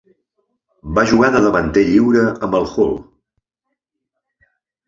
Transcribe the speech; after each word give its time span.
Va 0.97 1.03
jugar 1.11 1.29
de 1.35 1.41
davanter 1.43 1.83
lliure 1.89 2.25
amb 2.49 2.57
el 2.61 2.67
Hull. 2.73 2.97